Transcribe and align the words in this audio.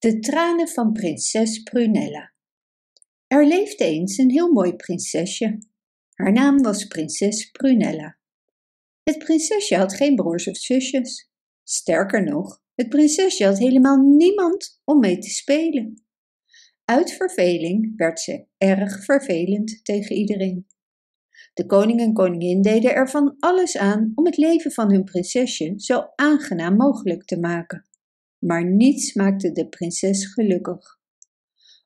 De 0.00 0.18
tranen 0.18 0.68
van 0.68 0.92
prinses 0.92 1.62
Prunella. 1.62 2.32
Er 3.26 3.46
leefde 3.46 3.84
eens 3.84 4.18
een 4.18 4.30
heel 4.30 4.52
mooi 4.52 4.74
prinsesje. 4.76 5.58
Haar 6.14 6.32
naam 6.32 6.62
was 6.62 6.86
prinses 6.86 7.50
Prunella. 7.50 8.18
Het 9.02 9.18
prinsesje 9.18 9.76
had 9.76 9.94
geen 9.94 10.14
broers 10.14 10.48
of 10.48 10.56
zusjes. 10.56 11.30
Sterker 11.62 12.24
nog, 12.24 12.62
het 12.74 12.88
prinsesje 12.88 13.44
had 13.44 13.58
helemaal 13.58 13.96
niemand 13.96 14.80
om 14.84 15.00
mee 15.00 15.18
te 15.18 15.30
spelen. 15.30 16.04
Uit 16.84 17.12
verveling 17.12 17.92
werd 17.96 18.20
ze 18.20 18.46
erg 18.58 19.04
vervelend 19.04 19.84
tegen 19.84 20.16
iedereen. 20.16 20.66
De 21.54 21.66
koning 21.66 22.00
en 22.00 22.12
koningin 22.12 22.62
deden 22.62 22.94
er 22.94 23.10
van 23.10 23.36
alles 23.38 23.76
aan 23.76 24.12
om 24.14 24.24
het 24.24 24.36
leven 24.36 24.72
van 24.72 24.92
hun 24.92 25.04
prinsesje 25.04 25.72
zo 25.76 26.12
aangenaam 26.14 26.76
mogelijk 26.76 27.24
te 27.24 27.38
maken 27.38 27.87
maar 28.38 28.64
niets 28.64 29.14
maakte 29.14 29.52
de 29.52 29.68
prinses 29.68 30.32
gelukkig. 30.32 30.98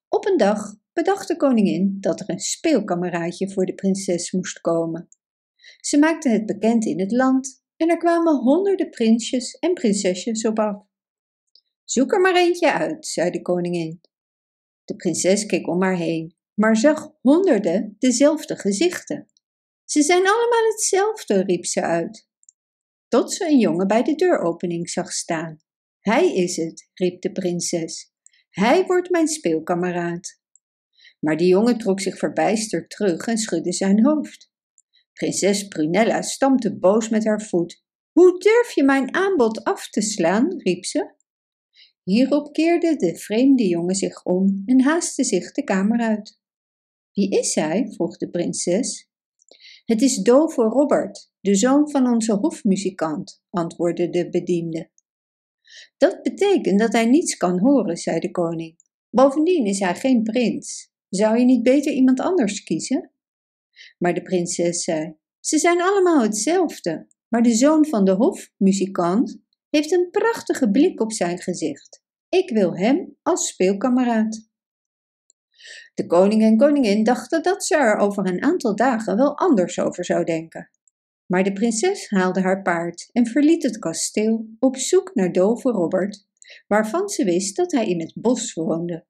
Op 0.08 0.26
een 0.26 0.36
dag 0.36 0.74
bedacht 0.92 1.28
de 1.28 1.36
koningin 1.36 1.96
dat 2.00 2.20
er 2.20 2.30
een 2.30 2.40
speelkameraadje 2.40 3.50
voor 3.50 3.66
de 3.66 3.74
prinses 3.74 4.32
moest 4.32 4.60
komen. 4.60 5.08
Ze 5.80 5.98
maakte 5.98 6.28
het 6.28 6.46
bekend 6.46 6.84
in 6.84 7.00
het 7.00 7.12
land 7.12 7.62
en 7.76 7.88
er 7.88 7.96
kwamen 7.96 8.36
honderden 8.36 8.90
prinsjes 8.90 9.52
en 9.58 9.72
prinsesjes 9.72 10.46
op 10.46 10.58
af. 10.58 10.86
Zoek 11.84 12.12
er 12.12 12.20
maar 12.20 12.36
eentje 12.36 12.72
uit, 12.72 13.06
zei 13.06 13.30
de 13.30 13.42
koningin. 13.42 14.00
De 14.84 14.96
prinses 14.96 15.46
keek 15.46 15.68
om 15.68 15.82
haar 15.82 15.96
heen, 15.96 16.36
maar 16.54 16.76
zag 16.76 17.12
honderden 17.20 17.96
dezelfde 17.98 18.56
gezichten. 18.56 19.26
Ze 19.84 20.02
zijn 20.02 20.26
allemaal 20.26 20.70
hetzelfde, 20.70 21.42
riep 21.42 21.64
ze 21.64 21.82
uit. 21.82 22.28
Tot 23.08 23.32
ze 23.32 23.44
een 23.44 23.58
jongen 23.58 23.86
bij 23.86 24.02
de 24.02 24.14
deuropening 24.14 24.90
zag 24.90 25.12
staan. 25.12 25.58
Hij 26.02 26.34
is 26.34 26.56
het, 26.56 26.90
riep 26.94 27.20
de 27.20 27.32
prinses. 27.32 28.12
Hij 28.50 28.84
wordt 28.84 29.10
mijn 29.10 29.28
speelkameraad. 29.28 30.40
Maar 31.20 31.36
de 31.36 31.46
jongen 31.46 31.78
trok 31.78 32.00
zich 32.00 32.18
verbijsterd 32.18 32.90
terug 32.90 33.26
en 33.26 33.38
schudde 33.38 33.72
zijn 33.72 34.04
hoofd. 34.04 34.50
Prinses 35.12 35.68
Prunella 35.68 36.22
stampte 36.22 36.78
boos 36.78 37.08
met 37.08 37.24
haar 37.24 37.42
voet. 37.42 37.84
Hoe 38.12 38.38
durf 38.38 38.74
je 38.74 38.82
mijn 38.84 39.14
aanbod 39.14 39.64
af 39.64 39.90
te 39.90 40.00
slaan? 40.00 40.60
riep 40.60 40.84
ze. 40.84 41.14
Hierop 42.02 42.52
keerde 42.52 42.96
de 42.96 43.18
vreemde 43.18 43.68
jongen 43.68 43.94
zich 43.94 44.24
om 44.24 44.62
en 44.66 44.82
haastte 44.82 45.24
zich 45.24 45.52
de 45.52 45.64
kamer 45.64 46.00
uit. 46.00 46.40
Wie 47.12 47.30
is 47.38 47.54
hij? 47.54 47.90
vroeg 47.92 48.16
de 48.16 48.30
prinses. 48.30 49.10
Het 49.84 50.02
is 50.02 50.16
dove 50.16 50.62
Robert, 50.62 51.32
de 51.40 51.54
zoon 51.54 51.90
van 51.90 52.06
onze 52.06 52.32
hofmuzikant, 52.32 53.42
antwoordde 53.50 54.10
de 54.10 54.30
bediende. 54.30 54.91
Dat 55.96 56.22
betekent 56.22 56.78
dat 56.78 56.92
hij 56.92 57.06
niets 57.06 57.36
kan 57.36 57.58
horen, 57.58 57.96
zei 57.96 58.18
de 58.18 58.30
koning. 58.30 58.76
Bovendien 59.10 59.66
is 59.66 59.78
hij 59.78 59.94
geen 59.94 60.22
prins. 60.22 60.90
Zou 61.08 61.38
je 61.38 61.44
niet 61.44 61.62
beter 61.62 61.92
iemand 61.92 62.20
anders 62.20 62.62
kiezen? 62.62 63.12
Maar 63.98 64.14
de 64.14 64.22
prinses 64.22 64.84
zei: 64.84 65.16
Ze 65.40 65.58
zijn 65.58 65.82
allemaal 65.82 66.22
hetzelfde, 66.22 67.06
maar 67.28 67.42
de 67.42 67.54
zoon 67.54 67.86
van 67.86 68.04
de 68.04 68.12
hofmuzikant 68.12 69.40
heeft 69.70 69.92
een 69.92 70.08
prachtige 70.10 70.70
blik 70.70 71.00
op 71.00 71.12
zijn 71.12 71.38
gezicht. 71.38 72.02
Ik 72.28 72.50
wil 72.50 72.76
hem 72.76 73.16
als 73.22 73.48
speelkameraad. 73.48 74.50
De 75.94 76.06
koning 76.06 76.42
en 76.42 76.56
koningin 76.56 77.04
dachten 77.04 77.42
dat 77.42 77.64
ze 77.64 77.76
er 77.76 77.96
over 77.96 78.26
een 78.26 78.42
aantal 78.42 78.76
dagen 78.76 79.16
wel 79.16 79.38
anders 79.38 79.78
over 79.78 80.04
zou 80.04 80.24
denken. 80.24 80.70
Maar 81.32 81.44
de 81.44 81.52
prinses 81.52 82.10
haalde 82.10 82.40
haar 82.40 82.62
paard 82.62 83.08
en 83.12 83.26
verliet 83.26 83.62
het 83.62 83.78
kasteel 83.78 84.46
op 84.58 84.76
zoek 84.76 85.14
naar 85.14 85.32
dove 85.32 85.70
Robert, 85.70 86.26
waarvan 86.66 87.08
ze 87.08 87.24
wist 87.24 87.56
dat 87.56 87.72
hij 87.72 87.88
in 87.88 88.00
het 88.00 88.12
bos 88.14 88.52
woonde. 88.52 89.06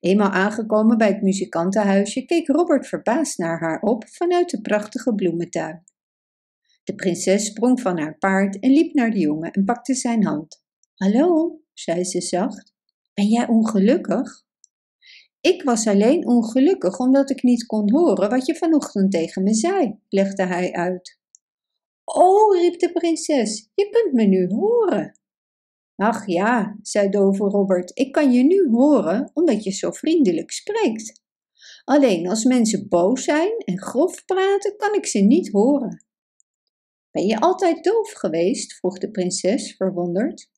Eenmaal 0.00 0.30
aangekomen 0.30 0.98
bij 0.98 1.08
het 1.08 1.22
muzikantenhuisje 1.22 2.24
keek 2.24 2.48
Robert 2.48 2.86
verbaasd 2.86 3.38
naar 3.38 3.60
haar 3.60 3.80
op 3.80 4.08
vanuit 4.08 4.50
de 4.50 4.60
prachtige 4.60 5.14
bloementuin. 5.14 5.84
De 6.84 6.94
prinses 6.94 7.46
sprong 7.46 7.80
van 7.80 7.98
haar 7.98 8.18
paard 8.18 8.58
en 8.58 8.70
liep 8.70 8.94
naar 8.94 9.10
de 9.10 9.18
jongen 9.18 9.52
en 9.52 9.64
pakte 9.64 9.94
zijn 9.94 10.24
hand. 10.24 10.62
Hallo, 10.94 11.60
zei 11.72 12.04
ze 12.04 12.20
zacht, 12.20 12.74
ben 13.14 13.26
jij 13.26 13.48
ongelukkig? 13.48 14.46
Ik 15.40 15.62
was 15.62 15.86
alleen 15.86 16.26
ongelukkig 16.26 16.98
omdat 16.98 17.30
ik 17.30 17.42
niet 17.42 17.66
kon 17.66 17.92
horen 17.92 18.30
wat 18.30 18.46
je 18.46 18.56
vanochtend 18.56 19.10
tegen 19.10 19.42
me 19.42 19.54
zei, 19.54 19.98
legde 20.08 20.46
hij 20.46 20.72
uit. 20.72 21.18
Oh, 22.04 22.56
riep 22.56 22.78
de 22.78 22.92
prinses, 22.92 23.70
je 23.74 23.88
kunt 23.90 24.12
me 24.12 24.24
nu 24.24 24.46
horen. 24.46 25.20
Ach 25.96 26.26
ja, 26.26 26.76
zei 26.82 27.08
dove 27.08 27.44
Robert, 27.44 27.90
ik 27.94 28.12
kan 28.12 28.32
je 28.32 28.42
nu 28.42 28.68
horen 28.70 29.30
omdat 29.34 29.64
je 29.64 29.70
zo 29.70 29.90
vriendelijk 29.90 30.50
spreekt. 30.50 31.22
Alleen 31.84 32.28
als 32.28 32.44
mensen 32.44 32.88
boos 32.88 33.24
zijn 33.24 33.58
en 33.58 33.80
grof 33.80 34.24
praten, 34.24 34.76
kan 34.76 34.94
ik 34.94 35.06
ze 35.06 35.18
niet 35.18 35.52
horen. 35.52 36.06
Ben 37.10 37.26
je 37.26 37.40
altijd 37.40 37.84
doof 37.84 38.12
geweest? 38.12 38.74
vroeg 38.74 38.98
de 38.98 39.10
prinses 39.10 39.76
verwonderd. 39.76 40.50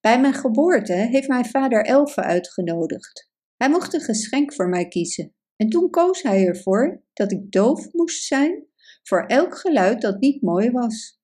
Bij 0.00 0.20
mijn 0.20 0.34
geboorte 0.34 0.92
heeft 0.92 1.28
mijn 1.28 1.44
vader 1.44 1.84
elfen 1.84 2.22
uitgenodigd. 2.22 3.31
Hij 3.62 3.70
mocht 3.70 3.94
een 3.94 4.00
geschenk 4.00 4.54
voor 4.54 4.68
mij 4.68 4.88
kiezen 4.88 5.34
en 5.56 5.68
toen 5.68 5.90
koos 5.90 6.22
hij 6.22 6.46
ervoor 6.46 7.02
dat 7.12 7.32
ik 7.32 7.52
doof 7.52 7.92
moest 7.92 8.24
zijn 8.24 8.66
voor 9.02 9.26
elk 9.26 9.58
geluid 9.58 10.00
dat 10.00 10.20
niet 10.20 10.42
mooi 10.42 10.70
was. 10.70 11.20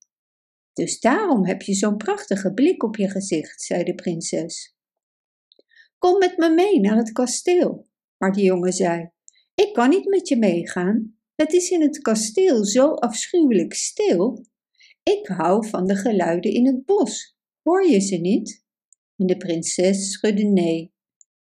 Dus 0.72 1.00
daarom 1.00 1.46
heb 1.46 1.62
je 1.62 1.74
zo'n 1.74 1.96
prachtige 1.96 2.52
blik 2.52 2.82
op 2.82 2.96
je 2.96 3.08
gezicht, 3.08 3.62
zei 3.62 3.84
de 3.84 3.94
prinses. 3.94 4.76
Kom 5.98 6.18
met 6.18 6.36
me 6.36 6.50
mee 6.54 6.80
naar 6.80 6.96
het 6.96 7.12
kasteel. 7.12 7.86
Maar 8.18 8.32
de 8.32 8.42
jongen 8.42 8.72
zei: 8.72 9.10
Ik 9.54 9.72
kan 9.72 9.88
niet 9.88 10.04
met 10.04 10.28
je 10.28 10.36
meegaan. 10.36 11.18
Het 11.34 11.52
is 11.52 11.70
in 11.70 11.82
het 11.82 11.98
kasteel 11.98 12.64
zo 12.64 12.94
afschuwelijk 12.94 13.74
stil. 13.74 14.44
Ik 15.02 15.26
hou 15.26 15.68
van 15.68 15.86
de 15.86 15.96
geluiden 15.96 16.52
in 16.52 16.66
het 16.66 16.84
bos. 16.84 17.36
Hoor 17.62 17.86
je 17.86 18.00
ze 18.00 18.16
niet? 18.16 18.64
En 19.16 19.26
de 19.26 19.36
prinses 19.36 20.10
schudde 20.10 20.44
nee 20.44 20.96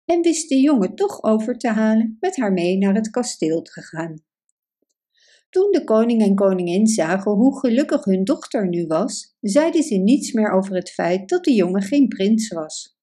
en 0.09 0.21
wist 0.21 0.49
de 0.49 0.59
jongen 0.59 0.95
toch 0.95 1.23
over 1.23 1.57
te 1.57 1.67
halen 1.67 2.17
met 2.19 2.35
haar 2.35 2.53
mee 2.53 2.77
naar 2.77 2.95
het 2.95 3.09
kasteel 3.09 3.61
te 3.61 3.81
gaan. 3.81 4.23
Toen 5.49 5.71
de 5.71 5.83
koning 5.83 6.21
en 6.21 6.35
koningin 6.35 6.87
zagen 6.87 7.31
hoe 7.31 7.59
gelukkig 7.59 8.05
hun 8.05 8.23
dochter 8.23 8.67
nu 8.67 8.87
was, 8.87 9.35
zeiden 9.41 9.83
ze 9.83 9.95
niets 9.95 10.31
meer 10.31 10.51
over 10.51 10.75
het 10.75 10.89
feit 10.89 11.29
dat 11.29 11.43
de 11.43 11.53
jongen 11.53 11.81
geen 11.81 12.07
prins 12.07 12.47
was. 12.47 12.97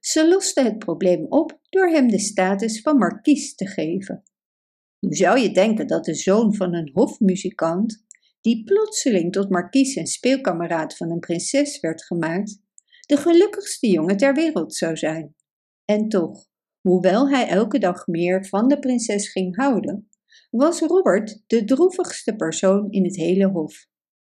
Ze 0.00 0.28
losten 0.28 0.64
het 0.64 0.78
probleem 0.78 1.26
op 1.28 1.58
door 1.70 1.88
hem 1.88 2.08
de 2.08 2.18
status 2.18 2.80
van 2.80 2.98
markies 2.98 3.54
te 3.54 3.66
geven. 3.66 4.22
Nu 5.00 5.14
zou 5.14 5.38
je 5.38 5.50
denken 5.50 5.86
dat 5.86 6.04
de 6.04 6.14
zoon 6.14 6.54
van 6.54 6.74
een 6.74 6.90
hofmuzikant, 6.92 8.04
die 8.40 8.64
plotseling 8.64 9.32
tot 9.32 9.50
markies 9.50 9.94
en 9.96 10.06
speelkameraad 10.06 10.96
van 10.96 11.10
een 11.10 11.20
prinses 11.20 11.80
werd 11.80 12.04
gemaakt, 12.04 12.60
de 13.06 13.16
gelukkigste 13.16 13.88
jongen 13.88 14.16
ter 14.16 14.34
wereld 14.34 14.74
zou 14.74 14.96
zijn. 14.96 15.34
En 15.84 16.08
toch, 16.08 16.46
hoewel 16.80 17.30
hij 17.30 17.48
elke 17.48 17.78
dag 17.78 18.06
meer 18.06 18.46
van 18.46 18.68
de 18.68 18.78
prinses 18.78 19.30
ging 19.30 19.56
houden, 19.56 20.08
was 20.50 20.80
Robert 20.80 21.42
de 21.46 21.64
droevigste 21.64 22.36
persoon 22.36 22.90
in 22.90 23.04
het 23.04 23.16
hele 23.16 23.46
hof. 23.46 23.86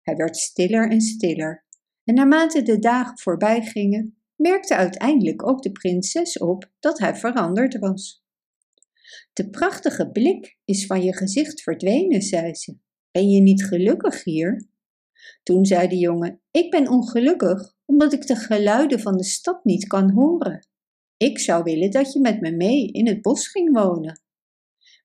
Hij 0.03 0.17
werd 0.17 0.37
stiller 0.37 0.91
en 0.91 1.01
stiller, 1.01 1.65
en 2.05 2.15
naarmate 2.15 2.63
de 2.63 2.79
dagen 2.79 3.19
voorbij 3.19 3.63
gingen, 3.63 4.21
merkte 4.37 4.77
uiteindelijk 4.77 5.49
ook 5.49 5.63
de 5.63 5.73
prinses 5.73 6.39
op 6.39 6.71
dat 6.79 6.99
hij 6.99 7.17
veranderd 7.17 7.79
was. 7.79 8.25
De 9.33 9.51
prachtige 9.51 10.11
blik 10.11 10.59
is 10.65 10.87
van 10.87 11.03
je 11.03 11.17
gezicht 11.17 11.63
verdwenen, 11.63 12.23
zei 12.23 12.55
ze. 12.55 12.79
Ben 13.11 13.29
je 13.29 13.41
niet 13.41 13.65
gelukkig 13.65 14.25
hier? 14.25 14.69
Toen 15.43 15.67
zei 15.67 15.89
de 15.89 15.97
jongen: 15.97 16.41
Ik 16.51 16.71
ben 16.71 16.89
ongelukkig 16.89 17.75
omdat 17.85 18.13
ik 18.13 18.27
de 18.27 18.37
geluiden 18.37 19.01
van 19.01 19.17
de 19.17 19.25
stad 19.25 19.65
niet 19.65 19.87
kan 19.87 20.11
horen. 20.11 20.69
Ik 21.23 21.39
zou 21.39 21.63
willen 21.63 21.91
dat 21.91 22.13
je 22.13 22.21
met 22.21 22.41
me 22.41 22.51
mee 22.51 22.87
in 22.87 23.07
het 23.07 23.23
bos 23.23 23.49
ging 23.49 23.73
wonen. 23.73 24.23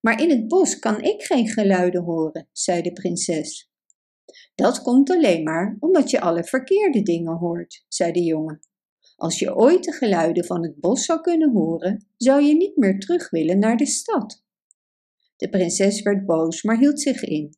Maar 0.01 0.21
in 0.21 0.29
het 0.29 0.47
bos 0.47 0.79
kan 0.79 1.01
ik 1.01 1.23
geen 1.23 1.47
geluiden 1.47 2.03
horen, 2.03 2.49
zei 2.51 2.81
de 2.81 2.91
prinses. 2.91 3.71
Dat 4.55 4.81
komt 4.81 5.09
alleen 5.09 5.43
maar 5.43 5.77
omdat 5.79 6.09
je 6.09 6.21
alle 6.21 6.43
verkeerde 6.43 7.01
dingen 7.01 7.33
hoort, 7.33 7.85
zei 7.87 8.11
de 8.11 8.23
jongen. 8.23 8.59
Als 9.15 9.39
je 9.39 9.55
ooit 9.55 9.83
de 9.83 9.91
geluiden 9.91 10.45
van 10.45 10.63
het 10.63 10.79
bos 10.79 11.05
zou 11.05 11.21
kunnen 11.21 11.51
horen, 11.51 12.07
zou 12.17 12.43
je 12.43 12.55
niet 12.55 12.77
meer 12.77 12.99
terug 12.99 13.29
willen 13.29 13.59
naar 13.59 13.77
de 13.77 13.87
stad. 13.87 14.43
De 15.35 15.49
prinses 15.49 16.01
werd 16.01 16.25
boos, 16.25 16.63
maar 16.63 16.77
hield 16.77 17.01
zich 17.01 17.23
in. 17.23 17.57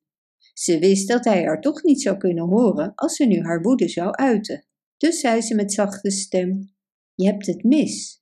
Ze 0.53 0.79
wist 0.79 1.07
dat 1.07 1.25
hij 1.25 1.43
haar 1.43 1.61
toch 1.61 1.83
niet 1.83 2.01
zou 2.01 2.17
kunnen 2.17 2.47
horen 2.47 2.91
als 2.95 3.15
ze 3.15 3.25
nu 3.25 3.41
haar 3.41 3.61
woede 3.61 3.87
zou 3.87 4.11
uiten. 4.11 4.65
Dus 4.97 5.19
zei 5.19 5.41
ze 5.41 5.55
met 5.55 5.73
zachte 5.73 6.11
stem: 6.11 6.75
Je 7.15 7.25
hebt 7.25 7.45
het 7.45 7.63
mis. 7.63 8.16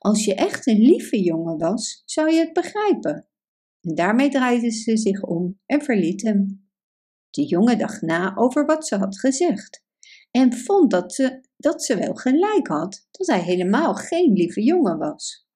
Als 0.00 0.24
je 0.24 0.34
echt 0.34 0.66
een 0.66 0.78
lieve 0.78 1.22
jongen 1.22 1.58
was, 1.58 2.02
zou 2.04 2.30
je 2.32 2.38
het 2.38 2.52
begrijpen. 2.52 3.28
En 3.80 3.94
daarmee 3.94 4.30
draaide 4.30 4.70
ze 4.70 4.96
zich 4.96 5.22
om 5.22 5.60
en 5.66 5.82
verliet 5.82 6.22
hem. 6.22 6.68
De 7.30 7.46
jongen 7.46 7.78
dacht 7.78 8.02
na 8.02 8.36
over 8.36 8.66
wat 8.66 8.86
ze 8.86 8.96
had 8.96 9.18
gezegd. 9.18 9.84
en 10.30 10.52
vond 10.52 10.90
dat 10.90 11.14
ze, 11.14 11.40
dat 11.56 11.84
ze 11.84 11.96
wel 11.96 12.14
gelijk 12.14 12.66
had, 12.68 13.06
dat 13.10 13.26
hij 13.26 13.40
helemaal 13.40 13.94
geen 13.94 14.32
lieve 14.32 14.62
jongen 14.62 14.98
was. 14.98 15.46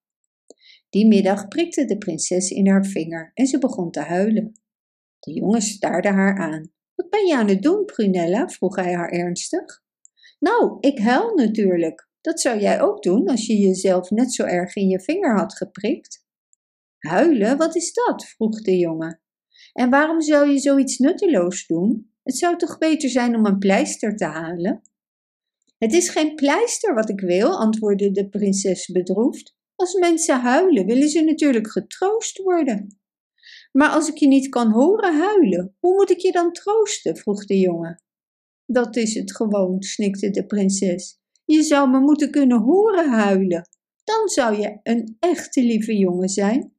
Die 0.91 1.07
middag 1.07 1.49
prikte 1.49 1.85
de 1.85 1.99
prinses 1.99 2.51
in 2.51 2.69
haar 2.69 2.87
vinger 2.87 3.31
en 3.35 3.47
ze 3.47 3.59
begon 3.59 3.91
te 3.91 4.01
huilen. 4.01 4.53
De 5.19 5.33
jongen 5.33 5.63
staarde 5.63 6.09
haar 6.09 6.39
aan. 6.39 6.73
Wat 6.95 7.11
ben 7.11 7.27
je 7.27 7.37
aan 7.37 7.49
het 7.49 7.63
doen, 7.63 7.85
Prunella? 7.85 8.49
vroeg 8.49 8.77
hij 8.77 8.95
haar 8.95 9.11
ernstig. 9.11 9.83
Nou, 10.39 10.77
ik 10.81 10.99
huil 10.99 11.35
natuurlijk. 11.35 12.09
Dat 12.25 12.41
zou 12.41 12.61
jij 12.61 12.81
ook 12.81 13.03
doen 13.03 13.29
als 13.29 13.47
je 13.47 13.59
jezelf 13.59 14.11
net 14.11 14.35
zo 14.35 14.43
erg 14.43 14.77
in 14.77 14.89
je 14.89 15.01
vinger 15.01 15.37
had 15.37 15.57
geprikt. 15.57 16.25
Huilen, 16.99 17.57
wat 17.57 17.77
is 17.77 17.93
dat? 17.93 18.25
vroeg 18.25 18.63
de 18.63 18.77
jongen. 18.77 19.21
En 19.73 19.91
waarom 19.91 20.21
zou 20.21 20.49
je 20.51 20.59
zoiets 20.59 20.99
nutteloos 20.99 21.67
doen? 21.67 22.15
Het 22.23 22.37
zou 22.37 22.57
toch 22.57 22.79
beter 22.79 23.09
zijn 23.09 23.37
om 23.37 23.47
een 23.47 23.59
pleister 23.59 24.17
te 24.17 24.25
halen? 24.25 24.83
Het 25.79 25.93
is 25.93 26.09
geen 26.09 26.35
pleister 26.35 26.95
wat 26.95 27.09
ik 27.09 27.21
wil, 27.21 27.59
antwoordde 27.59 28.11
de 28.11 28.29
prinses 28.29 28.87
bedroefd. 28.87 29.57
Als 29.75 29.95
mensen 29.95 30.41
huilen, 30.41 30.87
willen 30.87 31.09
ze 31.09 31.21
natuurlijk 31.21 31.71
getroost 31.71 32.39
worden. 32.39 33.01
Maar 33.73 33.89
als 33.89 34.09
ik 34.09 34.17
je 34.17 34.27
niet 34.27 34.49
kan 34.49 34.71
horen 34.71 35.19
huilen, 35.19 35.77
hoe 35.79 35.95
moet 35.95 36.11
ik 36.11 36.19
je 36.19 36.33
dan 36.33 36.53
troosten? 36.53 37.17
vroeg 37.17 37.47
de 37.47 37.59
jongen. 37.59 38.03
Dat 38.67 38.97
is 38.97 39.15
het 39.15 39.37
gewoon, 39.37 39.83
snikte 39.83 40.31
de 40.31 40.47
prinses. 40.47 41.23
Je 41.45 41.63
zou 41.63 41.91
me 41.91 42.01
moeten 42.01 42.31
kunnen 42.31 42.61
horen 42.61 43.11
huilen. 43.11 43.69
Dan 44.05 44.29
zou 44.29 44.61
je 44.61 44.79
een 44.83 45.17
echte 45.19 45.63
lieve 45.63 45.97
jongen 45.97 46.29
zijn. 46.29 46.73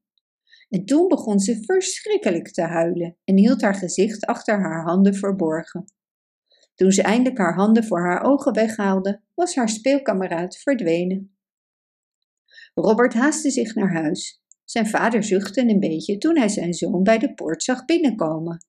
En 0.70 0.86
toen 0.86 1.08
begon 1.08 1.40
ze 1.40 1.64
verschrikkelijk 1.64 2.52
te 2.52 2.62
huilen 2.62 3.18
en 3.24 3.38
hield 3.38 3.62
haar 3.62 3.76
gezicht 3.76 4.26
achter 4.26 4.60
haar 4.60 4.84
handen 4.84 5.16
verborgen. 5.16 5.86
Toen 6.76 6.92
ze 6.92 7.02
eindelijk 7.02 7.38
haar 7.38 7.56
handen 7.56 7.84
voor 7.84 8.00
haar 8.00 8.24
ogen 8.24 8.54
weghaalde, 8.54 9.22
was 9.34 9.56
haar 9.56 9.70
speelkameraad 9.70 10.58
verdwenen. 10.58 11.38
Robert 12.74 13.14
haastte 13.14 13.50
zich 13.50 13.76
naar 13.76 13.94
huis. 13.94 14.42
Zijn 14.64 14.88
vader 14.88 15.24
zuchtte 15.24 15.62
een 15.62 15.80
beetje 15.80 16.18
toen 16.18 16.38
hij 16.38 16.50
zijn 16.50 16.74
zoon 16.74 17.04
bij 17.04 17.18
de 17.18 17.34
poort 17.34 17.64
zag 17.64 17.86
binnenkomen. 17.86 18.66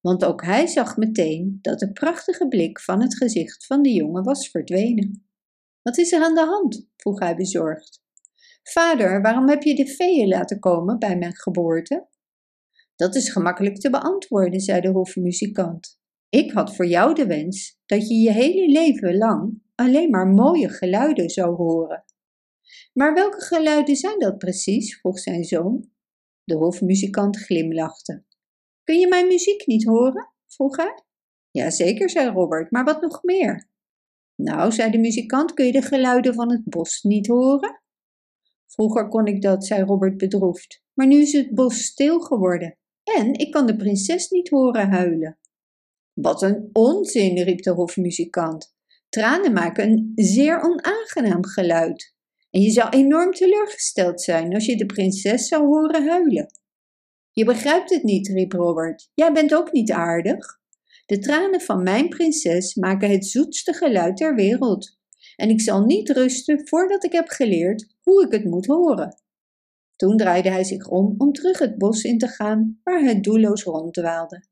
Want 0.00 0.24
ook 0.24 0.44
hij 0.44 0.66
zag 0.66 0.96
meteen 0.96 1.58
dat 1.60 1.78
de 1.78 1.92
prachtige 1.92 2.48
blik 2.48 2.80
van 2.80 3.02
het 3.02 3.16
gezicht 3.16 3.66
van 3.66 3.82
de 3.82 3.92
jongen 3.92 4.22
was 4.24 4.50
verdwenen. 4.50 5.29
Wat 5.82 5.98
is 5.98 6.12
er 6.12 6.22
aan 6.22 6.34
de 6.34 6.44
hand? 6.44 6.88
vroeg 6.96 7.18
hij 7.18 7.36
bezorgd. 7.36 8.02
Vader, 8.62 9.22
waarom 9.22 9.48
heb 9.48 9.62
je 9.62 9.74
de 9.74 9.86
feeën 9.86 10.28
laten 10.28 10.58
komen 10.58 10.98
bij 10.98 11.16
mijn 11.16 11.36
geboorte? 11.36 12.08
Dat 12.96 13.14
is 13.14 13.32
gemakkelijk 13.32 13.76
te 13.76 13.90
beantwoorden, 13.90 14.60
zei 14.60 14.80
de 14.80 14.88
hofmuzikant. 14.88 15.98
Ik 16.28 16.52
had 16.52 16.76
voor 16.76 16.86
jou 16.86 17.14
de 17.14 17.26
wens 17.26 17.80
dat 17.86 18.08
je 18.08 18.14
je 18.14 18.32
hele 18.32 18.72
leven 18.72 19.16
lang 19.16 19.62
alleen 19.74 20.10
maar 20.10 20.26
mooie 20.26 20.68
geluiden 20.68 21.30
zou 21.30 21.54
horen. 21.54 22.04
Maar 22.92 23.14
welke 23.14 23.40
geluiden 23.40 23.96
zijn 23.96 24.18
dat 24.18 24.38
precies? 24.38 24.98
vroeg 24.98 25.18
zijn 25.18 25.44
zoon. 25.44 25.90
De 26.44 26.54
hofmuzikant 26.54 27.36
glimlachte. 27.36 28.24
Kun 28.84 28.98
je 28.98 29.08
mijn 29.08 29.26
muziek 29.26 29.66
niet 29.66 29.84
horen? 29.84 30.32
vroeg 30.46 30.76
hij. 30.76 31.02
Jazeker, 31.50 32.10
zei 32.10 32.30
Robert, 32.30 32.70
maar 32.70 32.84
wat 32.84 33.00
nog 33.00 33.22
meer? 33.22 33.68
Nou, 34.42 34.72
zei 34.72 34.90
de 34.90 34.98
muzikant, 34.98 35.54
kun 35.54 35.66
je 35.66 35.72
de 35.72 35.82
geluiden 35.82 36.34
van 36.34 36.50
het 36.50 36.64
bos 36.64 37.02
niet 37.02 37.26
horen? 37.26 37.82
Vroeger 38.66 39.08
kon 39.08 39.26
ik 39.26 39.42
dat, 39.42 39.66
zei 39.66 39.82
Robert 39.82 40.16
bedroefd, 40.16 40.82
maar 40.94 41.06
nu 41.06 41.20
is 41.20 41.32
het 41.32 41.54
bos 41.54 41.84
stil 41.84 42.20
geworden 42.20 42.78
en 43.16 43.34
ik 43.34 43.50
kan 43.50 43.66
de 43.66 43.76
prinses 43.76 44.28
niet 44.28 44.48
horen 44.48 44.90
huilen. 44.90 45.38
Wat 46.12 46.42
een 46.42 46.70
onzin, 46.72 47.42
riep 47.42 47.62
de 47.62 47.70
hofmuzikant. 47.70 48.74
Tranen 49.08 49.52
maken 49.52 49.90
een 49.90 50.12
zeer 50.14 50.62
onaangenaam 50.62 51.44
geluid. 51.44 52.14
En 52.50 52.60
je 52.60 52.70
zou 52.70 52.88
enorm 52.88 53.32
teleurgesteld 53.32 54.20
zijn 54.20 54.54
als 54.54 54.66
je 54.66 54.76
de 54.76 54.86
prinses 54.86 55.48
zou 55.48 55.66
horen 55.66 56.08
huilen. 56.08 56.46
Je 57.30 57.44
begrijpt 57.44 57.90
het 57.90 58.02
niet, 58.02 58.28
riep 58.28 58.52
Robert. 58.52 59.10
Jij 59.14 59.32
bent 59.32 59.54
ook 59.54 59.72
niet 59.72 59.90
aardig. 59.90 60.59
De 61.10 61.18
tranen 61.18 61.60
van 61.60 61.82
mijn 61.82 62.08
prinses 62.08 62.74
maken 62.74 63.10
het 63.10 63.26
zoetste 63.26 63.72
geluid 63.72 64.16
ter 64.16 64.34
wereld. 64.34 64.98
En 65.36 65.48
ik 65.48 65.60
zal 65.60 65.84
niet 65.84 66.10
rusten 66.10 66.68
voordat 66.68 67.04
ik 67.04 67.12
heb 67.12 67.28
geleerd 67.28 67.96
hoe 68.02 68.24
ik 68.26 68.32
het 68.32 68.44
moet 68.44 68.66
horen. 68.66 69.22
Toen 69.96 70.16
draaide 70.16 70.50
hij 70.50 70.64
zich 70.64 70.88
om 70.88 71.14
om 71.18 71.32
terug 71.32 71.58
het 71.58 71.78
bos 71.78 72.02
in 72.02 72.18
te 72.18 72.28
gaan 72.28 72.80
waar 72.82 73.00
hij 73.00 73.20
doelloos 73.20 73.62
ronddwaalde. 73.62 74.44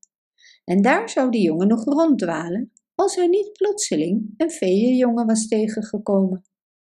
En 0.65 0.83
daar 0.83 1.09
zou 1.09 1.31
de 1.31 1.41
jongen 1.41 1.69
nog 1.69 1.85
ronddwalen 1.85 2.73
als 2.95 3.15
hij 3.15 3.27
niet 3.27 3.53
plotseling 3.53 4.35
een 4.37 4.51
feeënjongen 4.51 5.27
was 5.27 5.49
tegengekomen. 5.49 6.43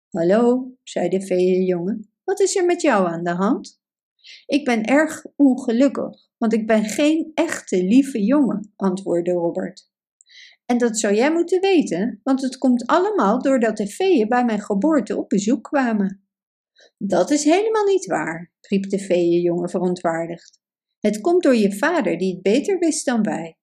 Hallo, 0.10 0.72
zei 0.84 1.10
de 1.10 1.22
feeënjongen, 1.22 2.12
wat 2.24 2.40
is 2.40 2.56
er 2.56 2.66
met 2.66 2.82
jou 2.82 3.08
aan 3.08 3.24
de 3.24 3.34
hand? 3.36 3.82
Ik 4.46 4.66
ben 4.66 4.84
erg 4.84 5.26
ongelukkig, 5.36 6.25
want 6.38 6.54
ik 6.54 6.68
ben 6.68 6.84
geen 6.84 7.32
echte 7.34 7.84
lieve 7.84 8.24
jongen, 8.24 8.74
antwoordde 8.76 9.32
Robert. 9.32 9.94
En 10.66 10.78
dat 10.78 11.00
zou 11.00 11.16
jij 11.16 11.32
moeten 11.32 11.62
weten, 11.62 12.20
want 12.24 12.42
het 12.42 12.58
komt 12.58 12.86
allemaal 12.86 13.42
doordat 13.42 13.78
de 13.78 13.88
feeën 13.88 14.28
bij 14.28 14.46
mijn 14.46 14.62
geboorte 14.62 15.18
op 15.18 15.30
bezoek 15.30 15.64
kwamen. 15.64 16.28
Dat 16.98 17.32
is 17.32 17.44
helemaal 17.44 17.86
niet 17.86 18.06
waar, 18.06 18.54
riep 18.62 18.90
de 18.90 19.00
feeënjongen 19.00 19.70
verontwaardigd. 19.70 20.60
Het 21.00 21.22
komt 21.22 21.44
door 21.44 21.56
je 21.56 21.78
vader 21.78 22.18
die 22.18 22.34
het 22.34 22.42
beter 22.42 22.80
wist 22.80 23.06
dan 23.06 23.24
wij. 23.24 23.58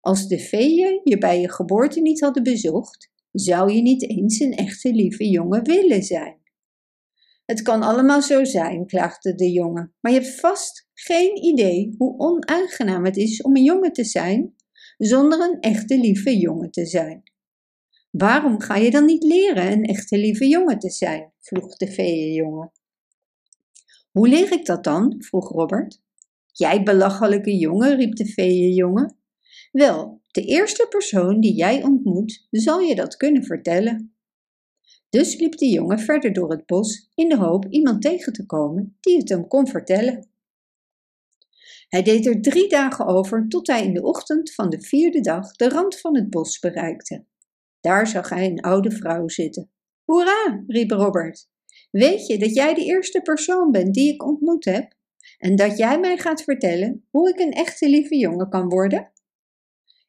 Als 0.00 0.28
de 0.28 0.38
feeën 0.38 1.00
je 1.04 1.18
bij 1.18 1.40
je 1.40 1.50
geboorte 1.50 2.00
niet 2.00 2.20
hadden 2.20 2.42
bezocht, 2.42 3.10
zou 3.32 3.72
je 3.72 3.82
niet 3.82 4.10
eens 4.10 4.40
een 4.40 4.52
echte 4.52 4.92
lieve 4.92 5.28
jongen 5.28 5.64
willen 5.64 6.02
zijn. 6.02 6.40
Het 7.46 7.62
kan 7.62 7.82
allemaal 7.82 8.22
zo 8.22 8.44
zijn, 8.44 8.86
klaagde 8.86 9.34
de 9.34 9.50
jongen, 9.50 9.94
maar 10.00 10.12
je 10.12 10.20
hebt 10.20 10.40
vast 10.40 10.88
geen 10.94 11.44
idee 11.44 11.94
hoe 11.98 12.18
onaangenaam 12.18 13.04
het 13.04 13.16
is 13.16 13.42
om 13.42 13.56
een 13.56 13.64
jongen 13.64 13.92
te 13.92 14.04
zijn 14.04 14.54
zonder 14.96 15.40
een 15.40 15.60
echte 15.60 15.98
lieve 15.98 16.38
jongen 16.38 16.70
te 16.70 16.86
zijn. 16.86 17.22
Waarom 18.10 18.60
ga 18.60 18.76
je 18.76 18.90
dan 18.90 19.04
niet 19.04 19.22
leren 19.22 19.72
een 19.72 19.84
echte 19.84 20.18
lieve 20.18 20.48
jongen 20.48 20.78
te 20.78 20.90
zijn? 20.90 21.32
vroeg 21.40 21.76
de 21.76 21.88
feeënjongen. 21.88 22.72
Hoe 24.10 24.28
leer 24.28 24.52
ik 24.52 24.64
dat 24.64 24.84
dan? 24.84 25.14
vroeg 25.18 25.48
Robert. 25.48 26.02
Jij 26.52 26.82
belachelijke 26.82 27.56
jongen, 27.56 27.96
riep 27.96 28.16
de 28.16 28.26
feeënjongen. 28.26 29.18
Wel, 29.72 30.22
de 30.26 30.42
eerste 30.42 30.86
persoon 30.88 31.40
die 31.40 31.54
jij 31.54 31.82
ontmoet, 31.82 32.46
zal 32.50 32.80
je 32.80 32.94
dat 32.94 33.16
kunnen 33.16 33.44
vertellen. 33.44 34.15
Dus 35.10 35.38
liep 35.38 35.56
de 35.56 35.68
jongen 35.68 35.98
verder 35.98 36.32
door 36.32 36.50
het 36.50 36.66
bos 36.66 37.10
in 37.14 37.28
de 37.28 37.36
hoop 37.36 37.66
iemand 37.68 38.02
tegen 38.02 38.32
te 38.32 38.46
komen 38.46 38.96
die 39.00 39.18
het 39.18 39.28
hem 39.28 39.48
kon 39.48 39.68
vertellen. 39.68 40.28
Hij 41.88 42.02
deed 42.02 42.26
er 42.26 42.40
drie 42.40 42.68
dagen 42.68 43.06
over 43.06 43.48
tot 43.48 43.66
hij 43.66 43.84
in 43.84 43.94
de 43.94 44.02
ochtend 44.02 44.54
van 44.54 44.70
de 44.70 44.80
vierde 44.80 45.20
dag 45.20 45.52
de 45.52 45.68
rand 45.68 46.00
van 46.00 46.16
het 46.16 46.30
bos 46.30 46.58
bereikte. 46.58 47.24
Daar 47.80 48.06
zag 48.06 48.28
hij 48.28 48.46
een 48.46 48.60
oude 48.60 48.90
vrouw 48.90 49.28
zitten. 49.28 49.70
Hoera, 50.04 50.64
riep 50.66 50.90
Robert. 50.90 51.48
Weet 51.90 52.26
je 52.26 52.38
dat 52.38 52.54
jij 52.54 52.74
de 52.74 52.84
eerste 52.84 53.20
persoon 53.20 53.70
bent 53.70 53.94
die 53.94 54.12
ik 54.12 54.24
ontmoet 54.24 54.64
heb? 54.64 54.94
En 55.38 55.56
dat 55.56 55.78
jij 55.78 56.00
mij 56.00 56.16
gaat 56.16 56.42
vertellen 56.42 57.06
hoe 57.10 57.28
ik 57.28 57.38
een 57.38 57.52
echte 57.52 57.88
lieve 57.88 58.16
jongen 58.16 58.48
kan 58.48 58.68
worden? 58.68 59.12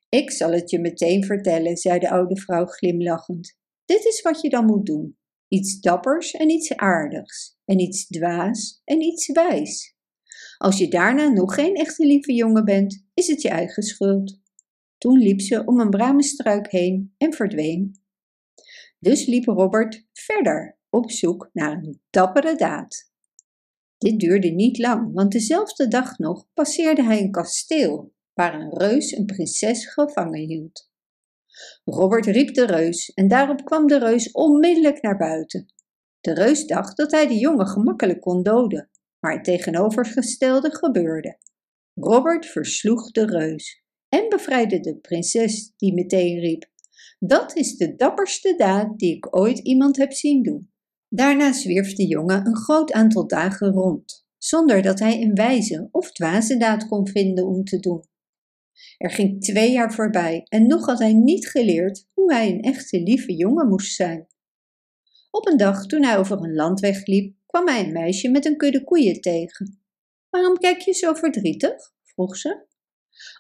Ik 0.10 0.32
zal 0.32 0.52
het 0.52 0.70
je 0.70 0.80
meteen 0.80 1.24
vertellen, 1.24 1.78
zei 1.78 2.00
de 2.00 2.10
oude 2.10 2.38
vrouw 2.38 2.66
glimlachend. 2.66 3.57
Dit 3.88 4.06
is 4.06 4.22
wat 4.22 4.42
je 4.42 4.50
dan 4.50 4.66
moet 4.66 4.86
doen: 4.86 5.18
iets 5.48 5.80
dappers 5.80 6.32
en 6.32 6.50
iets 6.50 6.76
aardigs, 6.76 7.58
en 7.66 7.80
iets 7.80 8.08
dwaas 8.08 8.82
en 8.84 9.02
iets 9.02 9.32
wijs. 9.32 9.96
Als 10.58 10.78
je 10.78 10.88
daarna 10.88 11.28
nog 11.28 11.54
geen 11.54 11.76
echte 11.76 12.06
lieve 12.06 12.34
jongen 12.34 12.66
bent, 12.66 13.06
is 13.14 13.28
het 13.28 13.42
je 13.42 13.50
eigen 13.50 13.84
schuld. 13.84 14.40
Toen 14.98 15.18
liep 15.18 15.42
ze 15.42 15.66
om 15.66 15.80
een 15.80 15.90
bramenstruik 15.90 16.72
heen 16.72 17.14
en 17.18 17.34
verdween. 17.34 18.02
Dus 19.00 19.26
liep 19.26 19.46
Robert 19.46 20.06
verder 20.14 20.80
op 20.90 21.12
zoek 21.12 21.50
naar 21.54 21.72
een 21.72 22.02
dappere 22.10 22.56
daad. 22.56 23.12
Dit 23.98 24.20
duurde 24.20 24.50
niet 24.50 24.78
lang, 24.78 25.14
want 25.14 25.32
dezelfde 25.32 25.88
dag 25.88 26.18
nog 26.18 26.48
passeerde 26.54 27.04
hij 27.04 27.22
een 27.22 27.32
kasteel 27.32 28.14
waar 28.34 28.62
een 28.62 28.78
reus 28.78 29.12
een 29.12 29.26
prinses 29.26 29.94
gevangen 29.94 30.48
hield. 30.48 30.87
Robert 31.84 32.26
riep 32.26 32.54
de 32.54 32.66
reus 32.66 33.10
en 33.14 33.28
daarop 33.28 33.66
kwam 33.66 33.88
de 33.88 34.00
reus 34.00 34.32
onmiddellijk 34.32 35.02
naar 35.02 35.18
buiten. 35.18 35.74
De 36.22 36.34
reus 36.34 36.66
dacht 36.66 36.98
dat 36.98 37.12
hij 37.12 37.28
de 37.28 37.38
jongen 37.38 37.68
gemakkelijk 37.68 38.22
kon 38.22 38.44
doden, 38.44 38.90
maar 39.20 39.34
het 39.34 39.44
tegenovergestelde 39.44 40.76
gebeurde. 40.76 41.38
Robert 41.94 42.46
versloeg 42.46 43.12
de 43.12 43.26
reus 43.26 43.84
en 44.10 44.30
bevrijdde 44.30 44.80
de 44.80 44.96
prinses, 44.98 45.74
die 45.78 45.94
meteen 45.94 46.40
riep: 46.40 46.72
Dat 47.20 47.56
is 47.56 47.78
de 47.78 47.96
dapperste 47.96 48.56
daad 48.58 49.00
die 49.00 49.16
ik 49.16 49.36
ooit 49.36 49.60
iemand 49.60 49.98
heb 49.98 50.14
zien 50.14 50.44
doen. 50.44 50.72
Daarna 51.10 51.54
zwierf 51.54 51.94
de 51.94 52.08
jongen 52.08 52.46
een 52.46 52.58
groot 52.58 52.92
aantal 52.92 53.28
dagen 53.28 53.72
rond, 53.72 54.26
zonder 54.38 54.82
dat 54.82 55.00
hij 55.00 55.22
een 55.22 55.36
wijze 55.36 55.90
of 55.92 56.12
dwaze 56.12 56.58
daad 56.58 56.88
kon 56.88 57.08
vinden 57.08 57.48
om 57.48 57.64
te 57.64 57.80
doen. 57.80 58.04
Er 58.98 59.12
ging 59.12 59.42
twee 59.42 59.72
jaar 59.72 59.94
voorbij 59.94 60.46
en 60.50 60.68
nog 60.68 60.86
had 60.86 61.00
hij 61.00 61.14
niet 61.14 61.48
geleerd 61.48 62.08
hoe 62.14 62.34
hij 62.34 62.50
een 62.50 62.62
echte 62.62 63.02
lieve 63.02 63.36
jongen 63.36 63.68
moest 63.68 63.96
zijn. 63.96 64.28
Op 65.32 65.48
een 65.48 65.58
dag 65.58 65.86
toen 65.86 66.04
hij 66.04 66.18
over 66.18 66.44
een 66.44 66.56
landweg 66.56 67.06
liep, 67.06 67.36
kwam 67.46 67.68
hij 67.68 67.86
een 67.86 67.92
meisje 67.92 68.30
met 68.30 68.46
een 68.46 68.58
kudde 68.58 68.84
koeien 68.84 69.22
tegen. 69.22 69.82
Waarom 70.30 70.58
kijk 70.58 70.80
je 70.80 70.94
zo 70.94 71.14
verdrietig? 71.14 71.94
vroeg 72.04 72.38
ze. 72.38 72.66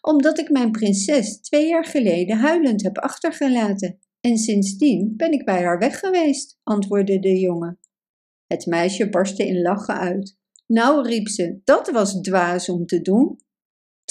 Omdat 0.01 0.39
ik 0.39 0.49
mijn 0.49 0.71
prinses 0.71 1.41
twee 1.41 1.67
jaar 1.67 1.85
geleden 1.85 2.37
huilend 2.37 2.83
heb 2.83 2.97
achtergelaten 2.97 3.99
en 4.21 4.37
sindsdien 4.37 5.13
ben 5.15 5.31
ik 5.31 5.45
bij 5.45 5.63
haar 5.63 5.79
weg 5.79 5.99
geweest, 5.99 6.59
antwoordde 6.63 7.19
de 7.19 7.39
jongen. 7.39 7.79
Het 8.47 8.65
meisje 8.65 9.09
barstte 9.09 9.47
in 9.47 9.61
lachen 9.61 9.99
uit. 9.99 10.37
Nou, 10.67 11.07
riep 11.07 11.27
ze, 11.27 11.61
dat 11.63 11.89
was 11.89 12.21
dwaas 12.21 12.69
om 12.69 12.85
te 12.85 13.01
doen. 13.01 13.39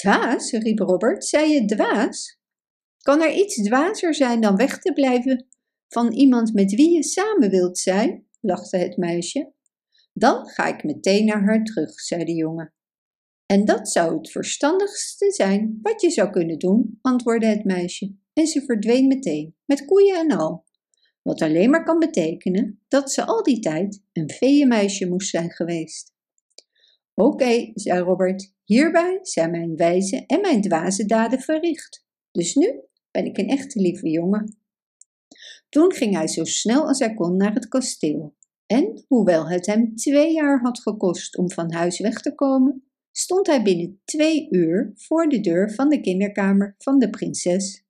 Dwaas, 0.01 0.51
riep 0.51 0.79
Robert, 0.79 1.25
zei 1.25 1.51
je 1.51 1.65
dwaas? 1.65 2.39
Kan 2.97 3.21
er 3.21 3.33
iets 3.33 3.55
dwazer 3.55 4.15
zijn 4.15 4.41
dan 4.41 4.55
weg 4.55 4.79
te 4.79 4.93
blijven 4.93 5.47
van 5.87 6.13
iemand 6.13 6.53
met 6.53 6.75
wie 6.75 6.93
je 6.93 7.03
samen 7.03 7.49
wilt 7.49 7.77
zijn? 7.77 8.27
lachte 8.41 8.77
het 8.77 8.97
meisje. 8.97 9.53
Dan 10.13 10.47
ga 10.47 10.67
ik 10.67 10.83
meteen 10.83 11.25
naar 11.25 11.43
haar 11.43 11.63
terug, 11.63 11.99
zei 11.99 12.23
de 12.23 12.33
jongen. 12.33 12.73
En 13.45 13.65
dat 13.65 13.89
zou 13.89 14.17
het 14.17 14.31
verstandigste 14.31 15.31
zijn 15.31 15.79
wat 15.81 16.01
je 16.01 16.09
zou 16.09 16.29
kunnen 16.29 16.59
doen, 16.59 16.99
antwoordde 17.01 17.47
het 17.47 17.63
meisje, 17.63 18.15
en 18.33 18.47
ze 18.47 18.61
verdween 18.61 19.07
meteen, 19.07 19.55
met 19.65 19.85
koeien 19.85 20.17
en 20.17 20.37
al. 20.37 20.65
Wat 21.21 21.41
alleen 21.41 21.69
maar 21.69 21.83
kan 21.83 21.99
betekenen 21.99 22.83
dat 22.87 23.11
ze 23.11 23.25
al 23.25 23.43
die 23.43 23.59
tijd 23.59 24.03
een 24.13 24.29
veeënmeisje 24.29 25.07
moest 25.07 25.29
zijn 25.29 25.51
geweest. 25.51 26.15
Oké, 27.19 27.71
zei 27.73 27.99
Robert, 27.99 28.53
hierbij 28.63 29.19
zijn 29.21 29.51
mijn 29.51 29.75
wijze 29.75 30.23
en 30.25 30.41
mijn 30.41 30.61
dwaze 30.61 31.05
daden 31.05 31.39
verricht. 31.39 32.05
Dus 32.31 32.55
nu 32.55 32.81
ben 33.11 33.25
ik 33.25 33.37
een 33.37 33.47
echte 33.47 33.79
lieve 33.79 34.09
jongen. 34.09 34.57
Toen 35.69 35.93
ging 35.93 36.13
hij 36.13 36.27
zo 36.27 36.43
snel 36.43 36.87
als 36.87 36.99
hij 36.99 37.13
kon 37.13 37.37
naar 37.37 37.53
het 37.53 37.67
kasteel. 37.67 38.35
En 38.65 39.05
hoewel 39.07 39.49
het 39.49 39.65
hem 39.65 39.95
twee 39.95 40.33
jaar 40.33 40.59
had 40.59 40.79
gekost 40.79 41.37
om 41.37 41.51
van 41.51 41.71
huis 41.71 41.99
weg 41.99 42.21
te 42.21 42.35
komen, 42.35 42.83
stond 43.11 43.47
hij 43.47 43.63
binnen 43.63 44.01
twee 44.05 44.47
uur 44.49 44.91
voor 44.95 45.29
de 45.29 45.39
deur 45.39 45.73
van 45.73 45.89
de 45.89 46.01
kinderkamer 46.01 46.75
van 46.77 46.99
de 46.99 47.09
prinses. 47.09 47.85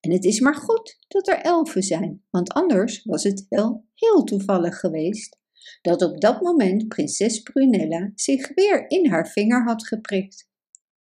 En 0.00 0.12
het 0.12 0.24
is 0.24 0.40
maar 0.40 0.56
goed 0.56 0.98
dat 1.08 1.28
er 1.28 1.40
elfen 1.40 1.82
zijn, 1.82 2.24
want 2.30 2.52
anders 2.52 3.04
was 3.04 3.22
het 3.22 3.46
wel 3.48 3.84
heel 3.94 4.24
toevallig 4.24 4.80
geweest 4.80 5.38
dat 5.82 6.02
op 6.02 6.20
dat 6.20 6.40
moment 6.40 6.88
prinses 6.88 7.42
Prunella 7.42 8.12
zich 8.14 8.54
weer 8.54 8.90
in 8.90 9.10
haar 9.10 9.28
vinger 9.28 9.64
had 9.64 9.86
geprikt. 9.86 10.48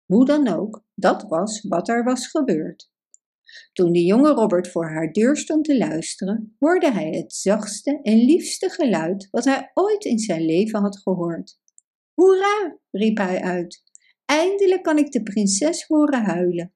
Hoe 0.04 0.24
dan 0.24 0.48
ook, 0.48 0.84
dat 0.94 1.22
was 1.22 1.62
wat 1.62 1.88
er 1.88 2.04
was 2.04 2.26
gebeurd. 2.26 2.90
Toen 3.72 3.92
de 3.92 4.04
jonge 4.04 4.30
Robert 4.30 4.68
voor 4.68 4.88
haar 4.88 5.12
deur 5.12 5.36
stond 5.36 5.64
te 5.64 5.78
luisteren, 5.78 6.56
hoorde 6.58 6.92
hij 6.92 7.10
het 7.10 7.32
zachtste 7.32 8.00
en 8.02 8.16
liefste 8.16 8.68
geluid 8.68 9.28
wat 9.30 9.44
hij 9.44 9.70
ooit 9.74 10.04
in 10.04 10.18
zijn 10.18 10.44
leven 10.44 10.80
had 10.80 10.98
gehoord. 10.98 11.58
Hoera! 12.14 12.78
riep 12.90 13.16
hij 13.16 13.40
uit. 13.40 13.82
Eindelijk 14.24 14.82
kan 14.82 14.98
ik 14.98 15.12
de 15.12 15.22
prinses 15.22 15.86
horen 15.86 16.24
huilen. 16.24 16.72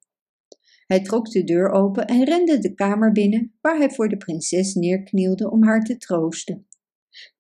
Hij 0.87 1.03
trok 1.03 1.31
de 1.31 1.45
deur 1.45 1.71
open 1.71 2.07
en 2.07 2.25
rende 2.25 2.59
de 2.59 2.75
kamer 2.75 3.13
binnen, 3.13 3.57
waar 3.61 3.77
hij 3.77 3.91
voor 3.91 4.09
de 4.09 4.17
prinses 4.17 4.75
neerknielde 4.75 5.51
om 5.51 5.65
haar 5.65 5.85
te 5.85 5.97
troosten. 5.97 6.67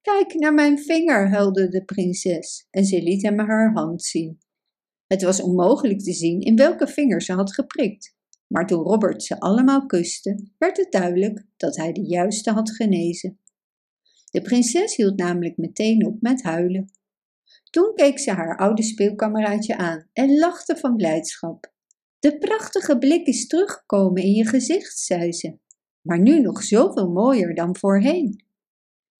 Kijk 0.00 0.34
naar 0.34 0.54
mijn 0.54 0.78
vinger, 0.78 1.30
huilde 1.30 1.68
de 1.68 1.84
prinses, 1.84 2.66
en 2.70 2.84
ze 2.84 3.02
liet 3.02 3.22
hem 3.22 3.38
haar 3.38 3.72
hand 3.72 4.02
zien. 4.02 4.38
Het 5.06 5.22
was 5.22 5.40
onmogelijk 5.40 6.02
te 6.02 6.12
zien 6.12 6.40
in 6.40 6.56
welke 6.56 6.86
vinger 6.86 7.22
ze 7.22 7.32
had 7.32 7.54
geprikt, 7.54 8.16
maar 8.46 8.66
toen 8.66 8.82
Robert 8.82 9.22
ze 9.22 9.40
allemaal 9.40 9.86
kuste, 9.86 10.48
werd 10.58 10.76
het 10.76 10.92
duidelijk 10.92 11.44
dat 11.56 11.76
hij 11.76 11.92
de 11.92 12.06
juiste 12.06 12.50
had 12.50 12.70
genezen. 12.70 13.38
De 14.30 14.42
prinses 14.42 14.96
hield 14.96 15.16
namelijk 15.16 15.56
meteen 15.56 16.06
op 16.06 16.20
met 16.20 16.42
huilen. 16.42 16.90
Toen 17.70 17.92
keek 17.94 18.18
ze 18.18 18.30
haar 18.30 18.58
oude 18.58 18.82
speelkameraadje 18.82 19.76
aan 19.76 20.08
en 20.12 20.38
lachte 20.38 20.76
van 20.76 20.96
blijdschap. 20.96 21.72
De 22.18 22.38
prachtige 22.38 22.98
blik 22.98 23.26
is 23.26 23.46
teruggekomen 23.46 24.22
in 24.22 24.32
je 24.32 24.46
gezicht, 24.46 24.98
zei 24.98 25.32
ze, 25.32 25.58
maar 26.00 26.20
nu 26.20 26.40
nog 26.40 26.62
zoveel 26.62 27.10
mooier 27.10 27.54
dan 27.54 27.76
voorheen. 27.76 28.44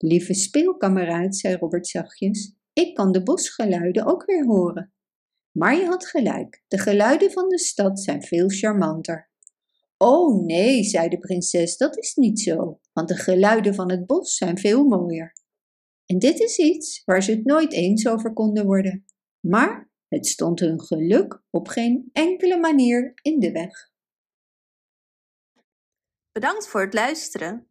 Lieve 0.05 0.35
speelkameraad, 0.35 1.37
zei 1.37 1.57
Robert 1.57 1.87
zachtjes, 1.87 2.55
ik 2.73 2.95
kan 2.95 3.13
de 3.13 3.23
bosgeluiden 3.23 4.07
ook 4.07 4.25
weer 4.25 4.45
horen. 4.45 4.93
Maar 5.51 5.77
je 5.77 5.87
had 5.87 6.07
gelijk, 6.07 6.65
de 6.69 6.79
geluiden 6.79 7.33
van 7.33 7.49
de 7.49 7.59
stad 7.59 8.01
zijn 8.01 8.23
veel 8.23 8.49
charmanter. 8.49 9.31
Oh 9.97 10.45
nee, 10.45 10.85
zei 10.85 11.09
de 11.09 11.19
prinses, 11.19 11.77
dat 11.77 11.99
is 11.99 12.15
niet 12.15 12.41
zo, 12.41 12.81
want 12.93 13.09
de 13.09 13.17
geluiden 13.17 13.75
van 13.75 13.91
het 13.91 14.07
bos 14.07 14.37
zijn 14.37 14.59
veel 14.59 14.85
mooier. 14.85 15.33
En 16.07 16.19
dit 16.19 16.41
is 16.41 16.59
iets 16.59 17.03
waar 17.05 17.23
ze 17.23 17.31
het 17.31 17.45
nooit 17.45 17.73
eens 17.73 18.09
over 18.09 18.33
konden 18.33 18.67
worden. 18.67 19.05
Maar 19.41 19.91
het 20.09 20.27
stond 20.27 20.61
hun 20.61 20.81
geluk 20.81 21.43
op 21.51 21.69
geen 21.69 22.09
enkele 22.13 22.59
manier 22.59 23.13
in 23.23 23.41
de 23.41 23.53
weg. 23.53 23.91
Bedankt 26.33 26.69
voor 26.69 26.81
het 26.81 26.95
luisteren. 26.95 27.71